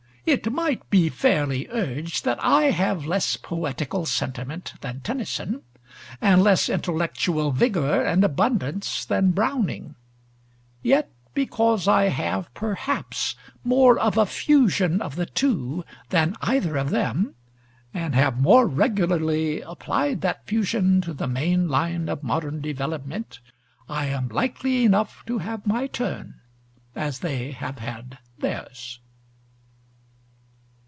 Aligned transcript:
It 0.23 0.51
might 0.53 0.87
be 0.91 1.09
fairly 1.09 1.67
urged 1.71 2.25
that 2.25 2.37
I 2.43 2.65
have 2.65 3.07
less 3.07 3.37
poetical 3.37 4.05
sentiment 4.05 4.75
than 4.81 5.01
Tennyson, 5.01 5.63
and 6.21 6.43
less 6.43 6.69
intellectual 6.69 7.51
vigor 7.51 8.03
and 8.03 8.23
abundance 8.23 9.03
than 9.03 9.31
Browning; 9.31 9.95
yet 10.83 11.09
because 11.33 11.87
I 11.87 12.03
have, 12.09 12.53
perhaps, 12.53 13.35
more 13.63 13.97
of 13.97 14.15
a 14.15 14.27
fusion 14.27 15.01
of 15.01 15.15
the 15.15 15.25
two 15.25 15.83
than 16.09 16.35
either 16.39 16.77
of 16.77 16.91
them, 16.91 17.33
and 17.91 18.13
have 18.13 18.39
more 18.39 18.67
regularly 18.67 19.61
applied 19.61 20.21
that 20.21 20.45
fusion 20.45 21.01
to 21.01 21.13
the 21.15 21.27
main 21.27 21.67
line 21.67 22.07
of 22.07 22.21
modern 22.21 22.61
development, 22.61 23.39
I 23.89 24.05
am 24.05 24.29
likely 24.29 24.85
enough 24.85 25.23
to 25.25 25.39
have 25.39 25.65
my 25.65 25.87
turn, 25.87 26.35
as 26.95 27.19
they 27.19 27.53
have 27.53 27.79
had 27.79 28.19
theirs." 28.37 28.99